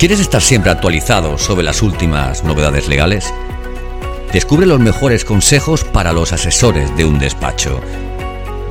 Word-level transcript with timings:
¿Quieres 0.00 0.20
estar 0.20 0.40
siempre 0.40 0.70
actualizado 0.70 1.36
sobre 1.36 1.62
las 1.62 1.82
últimas 1.82 2.42
novedades 2.42 2.88
legales? 2.88 3.34
Descubre 4.32 4.64
los 4.64 4.80
mejores 4.80 5.26
consejos 5.26 5.84
para 5.84 6.14
los 6.14 6.32
asesores 6.32 6.96
de 6.96 7.04
un 7.04 7.18
despacho. 7.18 7.82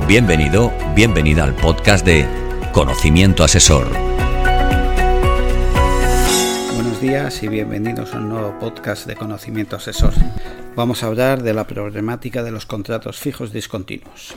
Bienvenido, 0.08 0.72
bienvenida 0.96 1.44
al 1.44 1.54
podcast 1.54 2.04
de 2.04 2.26
Conocimiento 2.72 3.44
Asesor. 3.44 3.86
Buenos 6.74 7.00
días 7.00 7.40
y 7.44 7.46
bienvenidos 7.46 8.12
a 8.12 8.18
un 8.18 8.28
nuevo 8.28 8.58
podcast 8.58 9.06
de 9.06 9.14
Conocimiento 9.14 9.76
Asesor. 9.76 10.14
Vamos 10.74 11.04
a 11.04 11.06
hablar 11.06 11.44
de 11.44 11.54
la 11.54 11.64
problemática 11.64 12.42
de 12.42 12.50
los 12.50 12.66
contratos 12.66 13.20
fijos 13.20 13.52
discontinuos. 13.52 14.34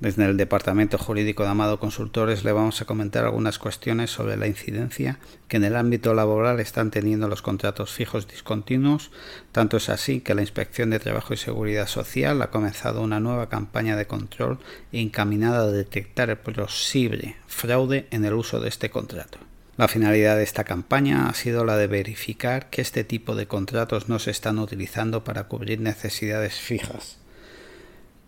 Desde 0.00 0.24
el 0.24 0.38
Departamento 0.38 0.96
Jurídico 0.96 1.42
de 1.42 1.50
Amado 1.50 1.78
Consultores 1.78 2.42
le 2.42 2.52
vamos 2.52 2.80
a 2.80 2.86
comentar 2.86 3.26
algunas 3.26 3.58
cuestiones 3.58 4.10
sobre 4.10 4.38
la 4.38 4.46
incidencia 4.46 5.18
que 5.46 5.58
en 5.58 5.64
el 5.64 5.76
ámbito 5.76 6.14
laboral 6.14 6.58
están 6.58 6.90
teniendo 6.90 7.28
los 7.28 7.42
contratos 7.42 7.92
fijos 7.92 8.26
discontinuos. 8.26 9.10
Tanto 9.52 9.76
es 9.76 9.90
así 9.90 10.20
que 10.22 10.34
la 10.34 10.40
Inspección 10.40 10.88
de 10.88 11.00
Trabajo 11.00 11.34
y 11.34 11.36
Seguridad 11.36 11.86
Social 11.86 12.40
ha 12.40 12.48
comenzado 12.50 13.02
una 13.02 13.20
nueva 13.20 13.50
campaña 13.50 13.94
de 13.94 14.06
control 14.06 14.58
encaminada 14.90 15.64
a 15.64 15.70
detectar 15.70 16.30
el 16.30 16.38
posible 16.38 17.36
fraude 17.46 18.08
en 18.10 18.24
el 18.24 18.32
uso 18.32 18.58
de 18.58 18.70
este 18.70 18.88
contrato. 18.88 19.36
La 19.76 19.86
finalidad 19.86 20.36
de 20.36 20.44
esta 20.44 20.64
campaña 20.64 21.28
ha 21.28 21.34
sido 21.34 21.66
la 21.66 21.76
de 21.76 21.88
verificar 21.88 22.70
que 22.70 22.80
este 22.80 23.04
tipo 23.04 23.34
de 23.34 23.46
contratos 23.46 24.08
no 24.08 24.18
se 24.18 24.30
están 24.30 24.58
utilizando 24.60 25.24
para 25.24 25.44
cubrir 25.44 25.78
necesidades 25.78 26.54
fijas 26.54 27.19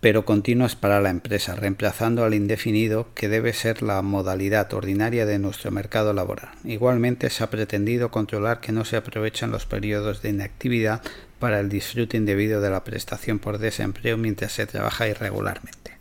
pero 0.03 0.25
continuas 0.25 0.75
para 0.75 1.01
la 1.01 1.11
empresa, 1.11 1.55
reemplazando 1.55 2.25
al 2.25 2.35
indefinido 2.35 3.07
que 3.15 3.29
debe 3.29 3.53
ser 3.53 3.83
la 3.83 4.03
modalidad 4.03 4.75
ordinaria 4.75 5.27
de 5.27 5.39
nuestro 5.39 5.71
mercado 5.71 6.13
laboral. 6.13 6.49
Igualmente 6.65 7.31
se 7.31 7.45
ha 7.45 7.51
pretendido 7.51 8.11
controlar 8.11 8.59
que 8.59 8.73
no 8.73 8.85
se 8.85 8.97
aprovechen 8.97 9.53
los 9.53 9.65
periodos 9.65 10.21
de 10.21 10.31
inactividad 10.31 11.03
para 11.39 11.61
el 11.61 11.69
disfrute 11.69 12.17
indebido 12.17 12.61
de 12.61 12.71
la 12.71 12.83
prestación 12.83 13.39
por 13.39 13.59
desempleo 13.59 14.19
mientras 14.19 14.51
se 14.51 14.67
trabaja 14.67 15.07
irregularmente. 15.07 15.93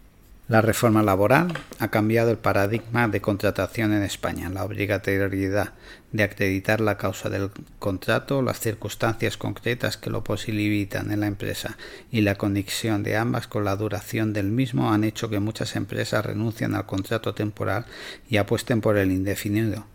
La 0.48 0.62
reforma 0.62 1.04
laboral 1.04 1.54
ha 1.78 1.90
cambiado 1.90 2.32
el 2.32 2.38
paradigma 2.40 3.08
de 3.08 3.22
contratación 3.22 3.94
en 3.94 4.02
España. 4.02 4.50
La 4.50 4.64
obligatoriedad 4.64 5.74
de 6.12 6.24
acreditar 6.24 6.82
la 6.82 6.98
causa 6.98 7.30
del 7.30 7.52
contrato, 7.80 8.42
las 8.42 8.60
circunstancias 8.60 9.38
concretas 9.38 9.98
que 9.98 10.10
lo 10.10 10.24
posibilitan 10.24 11.12
en 11.12 11.22
la 11.22 11.28
empresa 11.28 11.78
y 12.12 12.22
la 12.22 12.36
conexión 12.36 13.04
de 13.04 13.16
ambas 13.16 13.48
con 13.48 13.64
la 13.64 13.76
duración 13.76 14.34
del 14.34 14.48
mismo 14.48 14.92
han 14.92 15.04
hecho 15.04 15.30
que 15.30 15.40
muchas 15.40 15.76
empresas 15.76 16.26
renuncien 16.26 16.76
al 16.76 16.86
contrato 16.86 17.34
temporal 17.34 17.86
y 18.30 18.38
apuesten 18.38 18.82
por 18.82 18.98
el 18.98 19.12
indefinido 19.12 19.86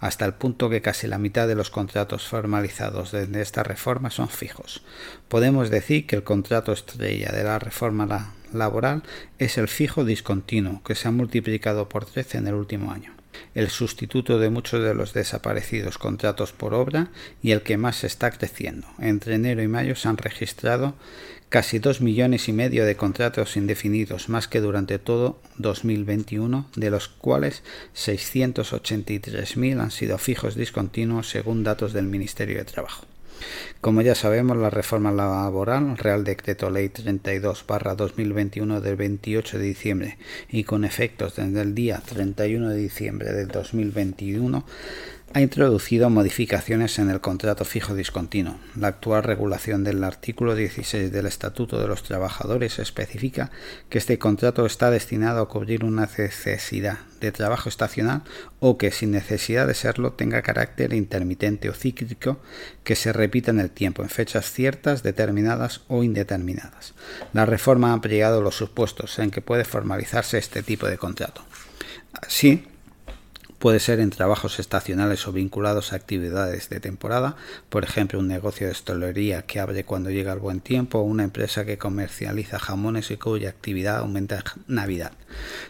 hasta 0.00 0.24
el 0.24 0.34
punto 0.34 0.68
que 0.70 0.82
casi 0.82 1.06
la 1.06 1.18
mitad 1.18 1.48
de 1.48 1.54
los 1.54 1.70
contratos 1.70 2.26
formalizados 2.26 3.12
desde 3.12 3.42
esta 3.42 3.62
reforma 3.62 4.10
son 4.10 4.28
fijos. 4.28 4.82
Podemos 5.28 5.70
decir 5.70 6.06
que 6.06 6.16
el 6.16 6.22
contrato 6.22 6.72
estrella 6.72 7.32
de 7.32 7.44
la 7.44 7.58
reforma 7.58 8.34
laboral 8.52 9.02
es 9.38 9.58
el 9.58 9.68
fijo 9.68 10.04
discontinuo, 10.04 10.82
que 10.82 10.94
se 10.94 11.08
ha 11.08 11.12
multiplicado 11.12 11.88
por 11.88 12.04
13 12.04 12.38
en 12.38 12.46
el 12.46 12.54
último 12.54 12.92
año 12.92 13.16
el 13.54 13.68
sustituto 13.68 14.38
de 14.38 14.50
muchos 14.50 14.82
de 14.82 14.94
los 14.94 15.12
desaparecidos 15.12 15.98
contratos 15.98 16.52
por 16.52 16.74
obra 16.74 17.10
y 17.42 17.52
el 17.52 17.62
que 17.62 17.76
más 17.76 18.04
está 18.04 18.30
creciendo. 18.30 18.86
Entre 18.98 19.34
enero 19.34 19.62
y 19.62 19.68
mayo 19.68 19.94
se 19.96 20.08
han 20.08 20.16
registrado 20.16 20.94
casi 21.48 21.78
dos 21.78 22.00
millones 22.00 22.48
y 22.48 22.52
medio 22.52 22.84
de 22.84 22.96
contratos 22.96 23.56
indefinidos, 23.56 24.28
más 24.28 24.48
que 24.48 24.60
durante 24.60 24.98
todo 24.98 25.40
2021, 25.58 26.68
de 26.74 26.90
los 26.90 27.08
cuales 27.08 27.62
683.000 27.94 29.80
han 29.80 29.90
sido 29.90 30.18
fijos 30.18 30.54
discontinuos 30.54 31.28
según 31.28 31.64
datos 31.64 31.92
del 31.92 32.06
Ministerio 32.06 32.58
de 32.58 32.64
Trabajo. 32.64 33.06
Como 33.80 34.02
ya 34.02 34.14
sabemos, 34.14 34.56
la 34.56 34.70
reforma 34.70 35.12
laboral, 35.12 35.96
Real 35.96 36.24
Decreto 36.24 36.70
Ley 36.70 36.88
32-2021 36.88 38.80
del 38.80 38.96
28 38.96 39.58
de 39.58 39.64
diciembre 39.64 40.18
y 40.48 40.64
con 40.64 40.84
efectos 40.84 41.36
desde 41.36 41.60
el 41.60 41.74
día 41.74 42.02
31 42.04 42.70
de 42.70 42.76
diciembre 42.76 43.32
del 43.32 43.48
2021, 43.48 44.64
ha 45.36 45.42
introducido 45.42 46.08
modificaciones 46.08 46.98
en 46.98 47.10
el 47.10 47.20
contrato 47.20 47.66
fijo 47.66 47.94
discontinuo. 47.94 48.56
La 48.74 48.88
actual 48.88 49.22
regulación 49.22 49.84
del 49.84 50.02
artículo 50.02 50.54
16 50.54 51.12
del 51.12 51.26
Estatuto 51.26 51.78
de 51.78 51.86
los 51.86 52.02
Trabajadores 52.04 52.78
especifica 52.78 53.50
que 53.90 53.98
este 53.98 54.18
contrato 54.18 54.64
está 54.64 54.90
destinado 54.90 55.42
a 55.42 55.48
cubrir 55.50 55.84
una 55.84 56.08
necesidad 56.16 57.00
de 57.20 57.32
trabajo 57.32 57.68
estacional 57.68 58.22
o 58.60 58.78
que 58.78 58.90
sin 58.90 59.10
necesidad 59.10 59.66
de 59.66 59.74
serlo 59.74 60.14
tenga 60.14 60.40
carácter 60.40 60.94
intermitente 60.94 61.68
o 61.68 61.74
cíclico 61.74 62.40
que 62.82 62.96
se 62.96 63.12
repita 63.12 63.50
en 63.50 63.60
el 63.60 63.68
tiempo 63.68 64.02
en 64.02 64.08
fechas 64.08 64.50
ciertas, 64.50 65.02
determinadas 65.02 65.82
o 65.88 66.02
indeterminadas. 66.02 66.94
La 67.34 67.44
reforma 67.44 67.90
ha 67.90 67.92
ampliado 67.92 68.40
los 68.40 68.56
supuestos 68.56 69.18
en 69.18 69.30
que 69.30 69.42
puede 69.42 69.66
formalizarse 69.66 70.38
este 70.38 70.62
tipo 70.62 70.86
de 70.86 70.96
contrato. 70.96 71.44
Así, 72.22 72.64
Puede 73.66 73.80
ser 73.80 73.98
en 73.98 74.10
trabajos 74.10 74.60
estacionales 74.60 75.26
o 75.26 75.32
vinculados 75.32 75.92
a 75.92 75.96
actividades 75.96 76.68
de 76.68 76.78
temporada, 76.78 77.34
por 77.68 77.82
ejemplo 77.82 78.20
un 78.20 78.28
negocio 78.28 78.68
de 78.68 78.70
hostelería 78.70 79.42
que 79.42 79.58
abre 79.58 79.82
cuando 79.82 80.08
llega 80.10 80.32
el 80.32 80.38
buen 80.38 80.60
tiempo 80.60 81.00
o 81.00 81.02
una 81.02 81.24
empresa 81.24 81.64
que 81.64 81.76
comercializa 81.76 82.60
jamones 82.60 83.10
y 83.10 83.16
cuya 83.16 83.48
actividad 83.48 83.96
aumenta 83.96 84.36
en 84.36 84.62
Navidad. 84.68 85.14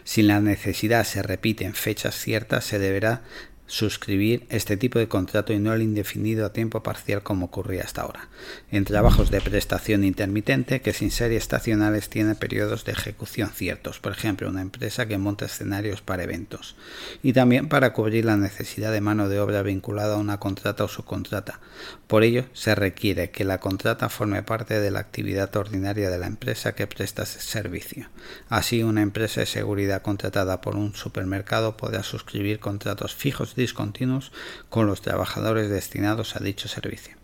Si 0.03 0.21
la 0.21 0.39
necesidad 0.39 1.05
se 1.05 1.23
repite 1.23 1.65
en 1.65 1.73
fechas 1.73 2.13
ciertas, 2.13 2.65
se 2.65 2.77
deberá 2.77 3.23
suscribir 3.67 4.45
este 4.49 4.77
tipo 4.77 4.97
de 4.97 5.07
contrato 5.07 5.53
y 5.53 5.59
no 5.59 5.73
el 5.73 5.81
indefinido 5.81 6.45
a 6.45 6.53
tiempo 6.53 6.81
parcial 6.81 7.21
como 7.21 7.45
ocurría 7.45 7.83
hasta 7.83 8.01
ahora. 8.01 8.29
En 8.71 8.85
trabajos 8.85 9.29
de 9.29 9.41
prestación 9.41 10.03
intermitente 10.03 10.81
que 10.81 10.93
sin 10.93 11.11
ser 11.11 11.31
estacionales 11.33 12.09
tiene 12.09 12.35
periodos 12.35 12.85
de 12.85 12.93
ejecución 12.93 13.49
ciertos, 13.49 13.99
por 13.99 14.13
ejemplo 14.13 14.49
una 14.49 14.61
empresa 14.61 15.05
que 15.05 15.17
monta 15.17 15.45
escenarios 15.45 16.01
para 16.01 16.23
eventos, 16.23 16.75
y 17.21 17.33
también 17.33 17.67
para 17.67 17.93
cubrir 17.93 18.25
la 18.25 18.37
necesidad 18.37 18.91
de 18.91 19.01
mano 19.01 19.29
de 19.29 19.39
obra 19.39 19.61
vinculada 19.61 20.15
a 20.15 20.19
una 20.19 20.39
contrata 20.39 20.85
o 20.85 20.87
subcontrata. 20.87 21.59
Por 22.07 22.23
ello 22.23 22.45
se 22.53 22.73
requiere 22.73 23.31
que 23.31 23.43
la 23.43 23.59
contrata 23.59 24.09
forme 24.09 24.43
parte 24.43 24.79
de 24.79 24.91
la 24.91 24.99
actividad 24.99 25.53
ordinaria 25.55 26.09
de 26.09 26.17
la 26.17 26.27
empresa 26.27 26.73
que 26.73 26.87
presta 26.87 27.23
ese 27.23 27.41
servicio. 27.41 28.09
Así 28.47 28.81
una 28.83 29.01
empresa 29.01 29.41
de 29.41 29.45
seguridad 29.45 30.01
contratada 30.01 30.61
por 30.61 30.75
un 30.75 30.95
supermercado 30.95 31.75
podrá 31.75 32.03
suscribir 32.03 32.59
contratos 32.59 33.13
fijos 33.13 33.56
discontinuos 33.57 34.31
con 34.69 34.87
los 34.87 35.01
trabajadores 35.01 35.69
destinados 35.69 36.37
a 36.37 36.39
dicho 36.39 36.69
servicio. 36.69 37.17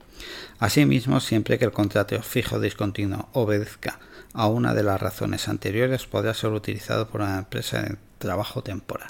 Asimismo, 0.59 1.19
siempre 1.19 1.57
que 1.57 1.65
el 1.65 1.71
contrato 1.71 2.21
fijo 2.21 2.59
discontinuo 2.59 3.29
obedezca 3.31 3.99
a 4.33 4.47
una 4.47 4.73
de 4.73 4.83
las 4.83 5.01
razones 5.01 5.47
anteriores, 5.47 6.05
podrá 6.05 6.33
ser 6.33 6.51
utilizado 6.51 7.07
por 7.07 7.21
una 7.21 7.37
empresa 7.37 7.81
de 7.81 7.95
trabajo 8.17 8.63
temporal. 8.63 9.09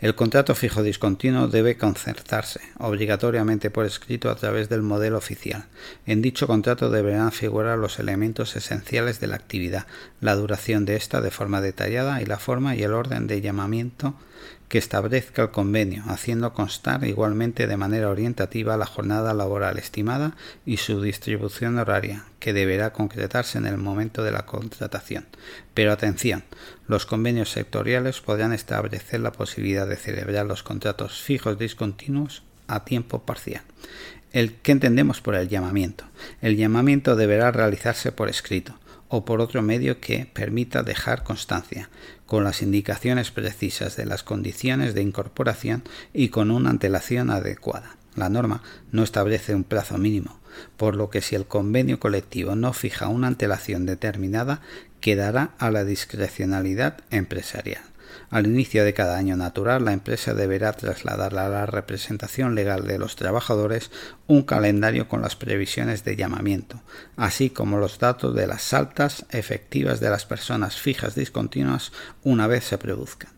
El 0.00 0.14
contrato 0.14 0.54
fijo 0.54 0.82
discontinuo 0.82 1.46
debe 1.48 1.78
concertarse 1.78 2.60
obligatoriamente 2.78 3.70
por 3.70 3.86
escrito 3.86 4.28
a 4.28 4.34
través 4.34 4.68
del 4.68 4.82
modelo 4.82 5.16
oficial. 5.16 5.64
En 6.04 6.20
dicho 6.20 6.46
contrato 6.46 6.90
deberán 6.90 7.30
figurar 7.32 7.78
los 7.78 7.98
elementos 7.98 8.56
esenciales 8.56 9.20
de 9.20 9.28
la 9.28 9.36
actividad, 9.36 9.86
la 10.20 10.34
duración 10.34 10.84
de 10.84 10.96
esta 10.96 11.20
de 11.20 11.30
forma 11.30 11.60
detallada 11.60 12.20
y 12.20 12.26
la 12.26 12.38
forma 12.38 12.74
y 12.74 12.82
el 12.82 12.92
orden 12.92 13.26
de 13.28 13.40
llamamiento 13.40 14.14
que 14.68 14.78
establezca 14.78 15.42
el 15.42 15.50
convenio, 15.50 16.02
haciendo 16.08 16.52
constar 16.52 17.04
igualmente 17.04 17.66
de 17.66 17.76
manera 17.76 18.10
orientativa 18.10 18.76
la 18.76 18.86
jornada 18.86 19.34
laboral 19.34 19.78
estimada 19.78 20.36
y 20.64 20.78
su 20.78 21.00
distribución 21.00 21.78
horaria, 21.78 22.24
que 22.40 22.52
deberá 22.52 22.92
concretarse 22.92 23.58
en 23.58 23.66
el 23.66 23.76
momento 23.76 24.22
de 24.22 24.32
la 24.32 24.46
contratación. 24.46 25.26
Pero 25.74 25.92
atención, 25.92 26.44
los 26.88 27.06
convenios 27.06 27.50
sectoriales 27.50 28.20
podrán 28.20 28.52
establecer 28.52 29.20
la 29.20 29.32
posibilidad 29.32 29.86
de 29.86 29.96
celebrar 29.96 30.46
los 30.46 30.62
contratos 30.62 31.20
fijos 31.20 31.58
discontinuos 31.58 32.42
a 32.66 32.84
tiempo 32.84 33.20
parcial. 33.20 33.62
El 34.32 34.54
que 34.54 34.72
entendemos 34.72 35.20
por 35.20 35.36
el 35.36 35.48
llamamiento. 35.48 36.04
El 36.40 36.56
llamamiento 36.56 37.14
deberá 37.14 37.52
realizarse 37.52 38.10
por 38.10 38.28
escrito 38.28 38.74
o 39.16 39.24
por 39.24 39.40
otro 39.40 39.62
medio 39.62 40.00
que 40.00 40.26
permita 40.26 40.82
dejar 40.82 41.22
constancia, 41.22 41.88
con 42.26 42.42
las 42.42 42.62
indicaciones 42.62 43.30
precisas 43.30 43.96
de 43.96 44.06
las 44.06 44.24
condiciones 44.24 44.92
de 44.92 45.02
incorporación 45.02 45.84
y 46.12 46.30
con 46.30 46.50
una 46.50 46.70
antelación 46.70 47.30
adecuada. 47.30 47.96
La 48.16 48.28
norma 48.28 48.60
no 48.90 49.04
establece 49.04 49.54
un 49.54 49.62
plazo 49.62 49.98
mínimo, 49.98 50.40
por 50.76 50.96
lo 50.96 51.10
que 51.10 51.20
si 51.20 51.36
el 51.36 51.46
convenio 51.46 52.00
colectivo 52.00 52.56
no 52.56 52.72
fija 52.72 53.06
una 53.06 53.28
antelación 53.28 53.86
determinada, 53.86 54.62
quedará 55.00 55.52
a 55.58 55.70
la 55.70 55.84
discrecionalidad 55.84 56.98
empresarial. 57.12 57.82
Al 58.30 58.46
inicio 58.46 58.84
de 58.84 58.94
cada 58.94 59.16
año 59.16 59.36
natural, 59.36 59.84
la 59.84 59.92
empresa 59.92 60.34
deberá 60.34 60.72
trasladar 60.72 61.36
a 61.38 61.48
la 61.48 61.66
representación 61.66 62.54
legal 62.54 62.86
de 62.86 62.98
los 62.98 63.16
trabajadores 63.16 63.90
un 64.26 64.42
calendario 64.42 65.08
con 65.08 65.22
las 65.22 65.36
previsiones 65.36 66.04
de 66.04 66.16
llamamiento, 66.16 66.82
así 67.16 67.50
como 67.50 67.78
los 67.78 67.98
datos 67.98 68.34
de 68.34 68.46
las 68.46 68.72
altas 68.72 69.26
efectivas 69.30 70.00
de 70.00 70.10
las 70.10 70.24
personas 70.24 70.80
fijas 70.80 71.14
discontinuas 71.14 71.92
una 72.22 72.46
vez 72.46 72.64
se 72.64 72.78
produzcan. 72.78 73.30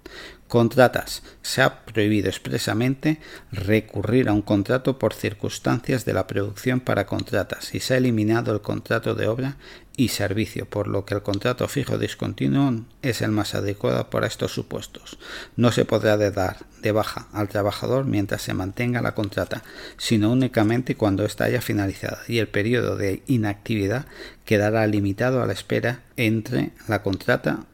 Contratas. 0.48 1.24
Se 1.42 1.60
ha 1.60 1.84
prohibido 1.84 2.28
expresamente 2.28 3.18
recurrir 3.50 4.28
a 4.28 4.32
un 4.32 4.42
contrato 4.42 4.96
por 4.96 5.12
circunstancias 5.12 6.04
de 6.04 6.12
la 6.12 6.28
producción 6.28 6.78
para 6.78 7.04
contratas 7.04 7.74
y 7.74 7.80
se 7.80 7.94
ha 7.94 7.96
eliminado 7.96 8.52
el 8.52 8.60
contrato 8.60 9.16
de 9.16 9.26
obra 9.26 9.56
y 9.96 10.08
servicio, 10.08 10.66
por 10.66 10.86
lo 10.86 11.04
que 11.04 11.14
el 11.14 11.22
contrato 11.22 11.66
fijo 11.66 11.98
discontinuo 11.98 12.84
es 13.02 13.22
el 13.22 13.32
más 13.32 13.56
adecuado 13.56 14.08
para 14.08 14.28
estos 14.28 14.52
supuestos. 14.52 15.18
No 15.56 15.72
se 15.72 15.84
podrá 15.84 16.16
dar 16.16 16.58
de 16.80 16.92
baja 16.92 17.26
al 17.32 17.48
trabajador 17.48 18.04
mientras 18.04 18.42
se 18.42 18.54
mantenga 18.54 19.02
la 19.02 19.14
contrata, 19.14 19.64
sino 19.96 20.30
únicamente 20.30 20.96
cuando 20.96 21.24
ésta 21.24 21.44
haya 21.44 21.60
finalizado 21.60 22.18
y 22.28 22.38
el 22.38 22.46
periodo 22.46 22.96
de 22.96 23.24
inactividad 23.26 24.06
quedará 24.44 24.86
limitado 24.86 25.42
a 25.42 25.46
la 25.46 25.54
espera 25.54 26.04
entre 26.16 26.70
la 26.86 27.02
contrata 27.02 27.64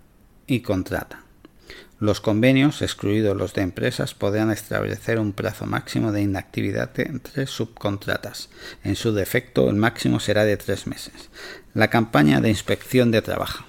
y 0.46 0.60
contrata. 0.60 1.21
Los 2.00 2.20
convenios, 2.20 2.82
excluidos 2.82 3.36
los 3.36 3.54
de 3.54 3.62
empresas, 3.62 4.14
podrán 4.14 4.50
establecer 4.50 5.20
un 5.20 5.32
plazo 5.32 5.66
máximo 5.66 6.10
de 6.10 6.22
inactividad 6.22 6.90
entre 6.98 7.46
subcontratas. 7.46 8.48
En 8.82 8.96
su 8.96 9.12
defecto, 9.14 9.70
el 9.70 9.76
máximo 9.76 10.18
será 10.18 10.44
de 10.44 10.56
tres 10.56 10.86
meses. 10.88 11.30
La 11.74 11.90
campaña 11.90 12.40
de 12.40 12.48
inspección 12.48 13.12
de 13.12 13.22
trabajo. 13.22 13.64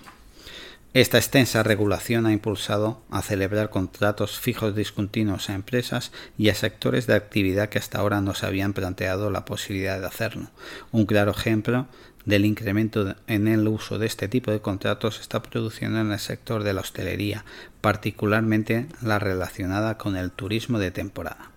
Esta 0.93 1.17
extensa 1.17 1.63
regulación 1.63 2.27
ha 2.27 2.33
impulsado 2.33 3.01
a 3.09 3.23
celebrar 3.23 3.71
contratos 3.71 4.37
fijos 4.39 4.75
discontinuos 4.75 5.49
a 5.49 5.55
empresas 5.55 6.11
y 6.37 6.49
a 6.49 6.55
sectores 6.55 7.07
de 7.07 7.15
actividad 7.15 7.69
que 7.69 7.79
hasta 7.79 7.97
ahora 7.97 8.21
no 8.21 8.35
se 8.35 8.45
habían 8.45 8.73
planteado 8.73 9.31
la 9.31 9.43
posibilidad 9.43 9.99
de 9.99 10.05
hacerlo. 10.05 10.51
Un 10.91 11.07
claro 11.07 11.31
ejemplo 11.31 11.87
del 12.25 12.45
incremento 12.45 13.15
en 13.25 13.47
el 13.47 13.67
uso 13.67 13.97
de 13.97 14.05
este 14.05 14.27
tipo 14.27 14.51
de 14.51 14.61
contratos 14.61 15.19
está 15.19 15.41
produciendo 15.41 15.99
en 15.99 16.11
el 16.11 16.19
sector 16.19 16.61
de 16.61 16.73
la 16.73 16.81
hostelería, 16.81 17.43
particularmente 17.81 18.85
la 19.01 19.17
relacionada 19.17 19.97
con 19.97 20.15
el 20.15 20.29
turismo 20.29 20.77
de 20.77 20.91
temporada. 20.91 21.49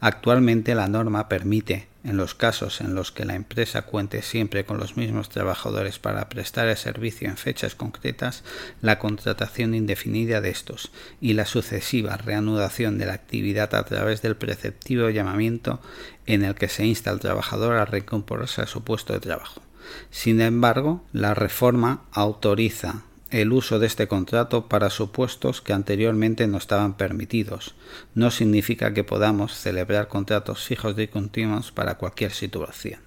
Actualmente 0.00 0.74
la 0.74 0.88
norma 0.88 1.30
permite, 1.30 1.88
en 2.04 2.16
los 2.16 2.34
casos 2.34 2.80
en 2.80 2.94
los 2.94 3.10
que 3.10 3.24
la 3.24 3.34
empresa 3.34 3.82
cuente 3.82 4.22
siempre 4.22 4.64
con 4.64 4.78
los 4.78 4.96
mismos 4.96 5.30
trabajadores 5.30 5.98
para 5.98 6.28
prestar 6.28 6.68
el 6.68 6.76
servicio 6.76 7.28
en 7.28 7.36
fechas 7.36 7.74
concretas, 7.74 8.44
la 8.82 8.98
contratación 8.98 9.74
indefinida 9.74 10.40
de 10.40 10.50
estos 10.50 10.92
y 11.20 11.32
la 11.32 11.46
sucesiva 11.46 12.16
reanudación 12.16 12.98
de 12.98 13.06
la 13.06 13.14
actividad 13.14 13.74
a 13.74 13.84
través 13.84 14.22
del 14.22 14.36
preceptivo 14.36 15.08
llamamiento 15.08 15.80
en 16.26 16.44
el 16.44 16.54
que 16.54 16.68
se 16.68 16.84
insta 16.84 17.10
al 17.10 17.20
trabajador 17.20 17.76
a 17.76 17.86
recomponerse 17.86 18.62
a 18.62 18.66
su 18.66 18.84
puesto 18.84 19.12
de 19.12 19.20
trabajo. 19.20 19.62
Sin 20.10 20.40
embargo, 20.40 21.04
la 21.12 21.34
reforma 21.34 22.04
autoriza 22.12 23.02
el 23.34 23.52
uso 23.52 23.80
de 23.80 23.88
este 23.88 24.06
contrato 24.06 24.68
para 24.68 24.90
supuestos 24.90 25.60
que 25.60 25.72
anteriormente 25.72 26.46
no 26.46 26.56
estaban 26.56 26.96
permitidos. 26.96 27.74
No 28.14 28.30
significa 28.30 28.94
que 28.94 29.02
podamos 29.02 29.54
celebrar 29.54 30.06
contratos 30.06 30.64
fijos 30.64 30.96
y 30.98 31.08
continuos 31.08 31.72
para 31.72 31.96
cualquier 31.96 32.30
situación. 32.30 33.00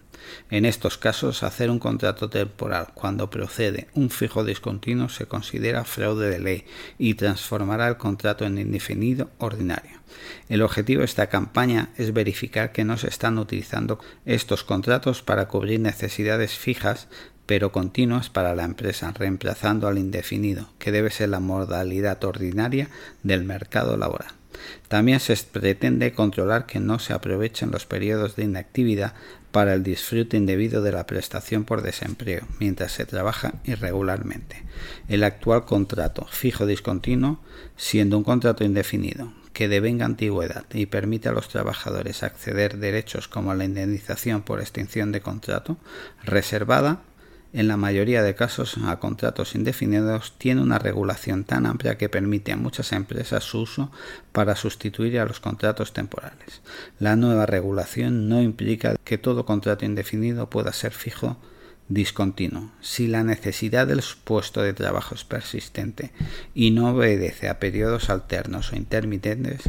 En 0.49 0.65
estos 0.65 0.97
casos, 0.97 1.43
hacer 1.43 1.69
un 1.69 1.79
contrato 1.79 2.29
temporal 2.29 2.87
cuando 2.93 3.29
procede 3.29 3.87
un 3.93 4.09
fijo 4.09 4.43
discontinuo 4.43 5.09
se 5.09 5.25
considera 5.25 5.83
fraude 5.83 6.29
de 6.29 6.39
ley 6.39 6.65
y 6.97 7.15
transformará 7.15 7.87
el 7.87 7.97
contrato 7.97 8.45
en 8.45 8.57
indefinido 8.57 9.29
ordinario. 9.37 9.97
El 10.49 10.61
objetivo 10.61 10.99
de 10.99 11.05
esta 11.05 11.27
campaña 11.27 11.89
es 11.97 12.13
verificar 12.13 12.71
que 12.71 12.85
no 12.85 12.97
se 12.97 13.07
están 13.07 13.37
utilizando 13.37 13.99
estos 14.25 14.63
contratos 14.63 15.21
para 15.21 15.47
cubrir 15.47 15.79
necesidades 15.79 16.53
fijas 16.53 17.07
pero 17.47 17.71
continuas 17.71 18.29
para 18.29 18.53
la 18.53 18.65
empresa, 18.65 19.11
reemplazando 19.17 19.87
al 19.87 19.97
indefinido, 19.97 20.69
que 20.77 20.91
debe 20.91 21.09
ser 21.09 21.29
la 21.29 21.39
modalidad 21.39 22.21
ordinaria 22.25 22.89
del 23.23 23.45
mercado 23.45 23.95
laboral. 23.95 24.36
También 24.87 25.19
se 25.19 25.35
pretende 25.35 26.13
controlar 26.13 26.65
que 26.65 26.79
no 26.79 26.99
se 26.99 27.13
aprovechen 27.13 27.71
los 27.71 27.85
periodos 27.85 28.35
de 28.35 28.43
inactividad 28.43 29.13
para 29.51 29.73
el 29.73 29.83
disfrute 29.83 30.37
indebido 30.37 30.81
de 30.81 30.91
la 30.91 31.07
prestación 31.07 31.63
por 31.63 31.81
desempleo 31.81 32.47
mientras 32.59 32.91
se 32.91 33.05
trabaja 33.05 33.55
irregularmente. 33.63 34.63
El 35.07 35.23
actual 35.23 35.65
contrato 35.65 36.27
fijo 36.29 36.65
discontinuo, 36.65 37.39
siendo 37.75 38.17
un 38.17 38.23
contrato 38.23 38.63
indefinido, 38.63 39.33
que 39.53 39.67
devenga 39.67 40.05
antigüedad 40.05 40.65
y 40.71 40.85
permite 40.85 41.29
a 41.29 41.31
los 41.31 41.49
trabajadores 41.49 42.21
acceder 42.21 42.77
derechos 42.77 43.27
como 43.27 43.55
la 43.55 43.65
indemnización 43.65 44.43
por 44.43 44.59
extinción 44.59 45.11
de 45.11 45.21
contrato, 45.21 45.77
reservada 46.23 47.01
en 47.57 47.67
la 47.67 47.75
mayoría 47.75 48.21
de 48.21 48.35
casos 48.35 48.77
a 48.85 48.99
contratos 48.99 49.55
indefinidos, 49.55 50.35
tiene 50.37 50.61
una 50.61 50.77
regulación 50.77 51.43
tan 51.43 51.65
amplia 51.65 51.97
que 51.97 52.07
permite 52.07 52.51
a 52.51 52.55
muchas 52.55 52.91
empresas 52.91 53.43
su 53.43 53.61
uso 53.61 53.91
para 54.31 54.55
sustituir 54.55 55.19
a 55.19 55.25
los 55.25 55.39
contratos 55.39 55.91
temporales. 55.91 56.61
La 56.99 57.15
nueva 57.15 57.47
regulación 57.47 58.29
no 58.29 58.43
implica 58.43 58.95
que 59.03 59.17
todo 59.17 59.47
contrato 59.47 59.85
indefinido 59.85 60.51
pueda 60.51 60.71
ser 60.71 60.91
fijo 60.91 61.37
discontinuo. 61.89 62.69
Si 62.79 63.07
la 63.07 63.23
necesidad 63.23 63.87
del 63.87 64.03
puesto 64.23 64.61
de 64.61 64.73
trabajo 64.73 65.15
es 65.15 65.23
persistente 65.23 66.11
y 66.53 66.69
no 66.69 66.91
obedece 66.91 67.49
a 67.49 67.57
periodos 67.57 68.11
alternos 68.11 68.71
o 68.71 68.75
intermitentes, 68.75 69.61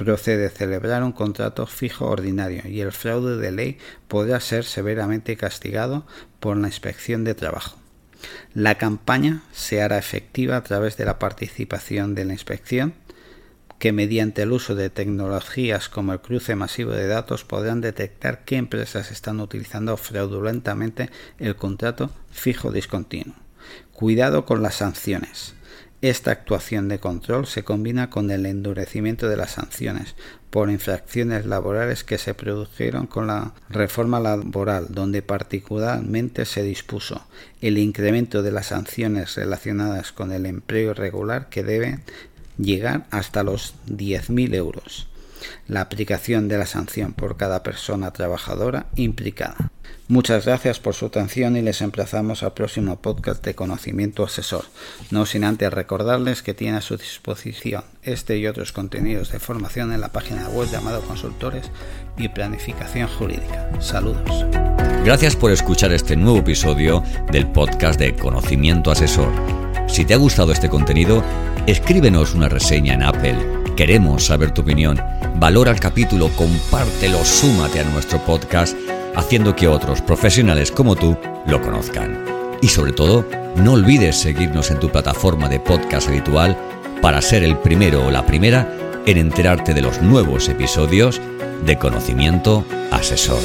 procede 0.00 0.48
celebrar 0.48 1.02
un 1.02 1.12
contrato 1.12 1.66
fijo 1.66 2.06
ordinario 2.06 2.62
y 2.66 2.80
el 2.80 2.90
fraude 2.90 3.36
de 3.36 3.52
ley 3.52 3.78
podrá 4.08 4.40
ser 4.40 4.64
severamente 4.64 5.36
castigado 5.36 6.06
por 6.40 6.56
la 6.56 6.68
inspección 6.68 7.22
de 7.22 7.34
trabajo. 7.34 7.76
La 8.54 8.78
campaña 8.78 9.42
se 9.52 9.82
hará 9.82 9.98
efectiva 9.98 10.56
a 10.56 10.62
través 10.62 10.96
de 10.96 11.04
la 11.04 11.18
participación 11.18 12.14
de 12.14 12.24
la 12.24 12.32
inspección 12.32 12.94
que 13.78 13.92
mediante 13.92 14.40
el 14.40 14.52
uso 14.52 14.74
de 14.74 14.88
tecnologías 14.88 15.90
como 15.90 16.14
el 16.14 16.20
cruce 16.20 16.56
masivo 16.56 16.92
de 16.92 17.06
datos 17.06 17.44
podrán 17.44 17.82
detectar 17.82 18.46
qué 18.46 18.56
empresas 18.56 19.10
están 19.10 19.38
utilizando 19.38 19.98
fraudulentamente 19.98 21.10
el 21.38 21.56
contrato 21.56 22.10
fijo 22.30 22.72
discontinuo. 22.72 23.34
Cuidado 23.92 24.46
con 24.46 24.62
las 24.62 24.76
sanciones. 24.76 25.59
Esta 26.02 26.30
actuación 26.30 26.88
de 26.88 26.98
control 26.98 27.46
se 27.46 27.62
combina 27.62 28.08
con 28.08 28.30
el 28.30 28.46
endurecimiento 28.46 29.28
de 29.28 29.36
las 29.36 29.50
sanciones 29.50 30.14
por 30.48 30.70
infracciones 30.70 31.44
laborales 31.44 32.04
que 32.04 32.16
se 32.16 32.32
produjeron 32.32 33.06
con 33.06 33.26
la 33.26 33.52
reforma 33.68 34.18
laboral, 34.18 34.86
donde 34.88 35.20
particularmente 35.20 36.46
se 36.46 36.62
dispuso 36.62 37.26
el 37.60 37.76
incremento 37.76 38.42
de 38.42 38.50
las 38.50 38.68
sanciones 38.68 39.34
relacionadas 39.34 40.12
con 40.12 40.32
el 40.32 40.46
empleo 40.46 40.92
irregular 40.92 41.50
que 41.50 41.64
deben 41.64 42.02
llegar 42.56 43.06
hasta 43.10 43.42
los 43.42 43.74
10.000 43.86 44.54
euros. 44.54 45.06
La 45.68 45.80
aplicación 45.80 46.48
de 46.48 46.58
la 46.58 46.66
sanción 46.66 47.12
por 47.12 47.36
cada 47.36 47.62
persona 47.62 48.12
trabajadora 48.12 48.86
implicada. 48.96 49.70
Muchas 50.08 50.44
gracias 50.44 50.80
por 50.80 50.94
su 50.94 51.06
atención 51.06 51.56
y 51.56 51.62
les 51.62 51.80
emplazamos 51.82 52.42
al 52.42 52.52
próximo 52.52 52.96
podcast 52.96 53.44
de 53.44 53.54
Conocimiento 53.54 54.24
Asesor. 54.24 54.64
No 55.12 55.24
sin 55.24 55.44
antes 55.44 55.72
recordarles 55.72 56.42
que 56.42 56.52
tiene 56.52 56.78
a 56.78 56.80
su 56.80 56.96
disposición 56.96 57.84
este 58.02 58.36
y 58.36 58.48
otros 58.48 58.72
contenidos 58.72 59.30
de 59.30 59.38
formación 59.38 59.92
en 59.92 60.00
la 60.00 60.08
página 60.08 60.48
web 60.48 60.68
llamado 60.68 61.02
Consultores 61.02 61.70
y 62.16 62.28
Planificación 62.28 63.06
Jurídica. 63.06 63.70
Saludos. 63.80 64.44
Gracias 65.04 65.36
por 65.36 65.52
escuchar 65.52 65.92
este 65.92 66.16
nuevo 66.16 66.38
episodio 66.38 67.04
del 67.30 67.46
podcast 67.46 67.98
de 68.00 68.16
Conocimiento 68.16 68.90
Asesor. 68.90 69.32
Si 69.88 70.04
te 70.04 70.14
ha 70.14 70.18
gustado 70.18 70.50
este 70.50 70.68
contenido, 70.68 71.22
escríbenos 71.66 72.34
una 72.34 72.48
reseña 72.48 72.94
en 72.94 73.04
Apple. 73.04 73.59
Queremos 73.80 74.26
saber 74.26 74.50
tu 74.50 74.60
opinión. 74.60 75.00
Valora 75.36 75.70
el 75.70 75.80
capítulo, 75.80 76.28
compártelo, 76.36 77.24
súmate 77.24 77.80
a 77.80 77.84
nuestro 77.84 78.18
podcast, 78.26 78.76
haciendo 79.16 79.56
que 79.56 79.68
otros 79.68 80.02
profesionales 80.02 80.70
como 80.70 80.96
tú 80.96 81.16
lo 81.46 81.62
conozcan. 81.62 82.22
Y 82.60 82.68
sobre 82.68 82.92
todo, 82.92 83.24
no 83.56 83.72
olvides 83.72 84.16
seguirnos 84.16 84.70
en 84.70 84.80
tu 84.80 84.90
plataforma 84.90 85.48
de 85.48 85.60
podcast 85.60 86.08
habitual 86.08 86.58
para 87.00 87.22
ser 87.22 87.42
el 87.42 87.56
primero 87.56 88.04
o 88.04 88.10
la 88.10 88.26
primera 88.26 88.70
en 89.06 89.16
enterarte 89.16 89.72
de 89.72 89.80
los 89.80 90.02
nuevos 90.02 90.50
episodios 90.50 91.18
de 91.64 91.78
Conocimiento 91.78 92.66
Asesor. 92.90 93.40